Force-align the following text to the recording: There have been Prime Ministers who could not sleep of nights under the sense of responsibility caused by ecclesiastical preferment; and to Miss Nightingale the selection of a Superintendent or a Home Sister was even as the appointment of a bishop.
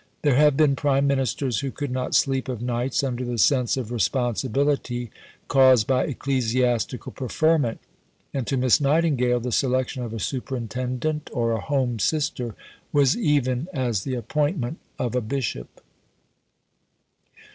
There 0.23 0.33
have 0.35 0.57
been 0.57 0.75
Prime 0.75 1.05
Ministers 1.05 1.59
who 1.59 1.69
could 1.69 1.91
not 1.91 2.15
sleep 2.15 2.49
of 2.49 2.59
nights 2.59 3.03
under 3.03 3.23
the 3.23 3.37
sense 3.37 3.77
of 3.77 3.91
responsibility 3.91 5.11
caused 5.47 5.85
by 5.85 6.05
ecclesiastical 6.05 7.11
preferment; 7.11 7.77
and 8.33 8.47
to 8.47 8.57
Miss 8.57 8.81
Nightingale 8.81 9.39
the 9.39 9.51
selection 9.51 10.01
of 10.01 10.11
a 10.11 10.19
Superintendent 10.19 11.29
or 11.31 11.51
a 11.51 11.61
Home 11.61 11.99
Sister 11.99 12.55
was 12.91 13.15
even 13.15 13.67
as 13.73 14.03
the 14.03 14.15
appointment 14.15 14.79
of 14.97 15.13
a 15.15 15.21
bishop. 15.21 15.69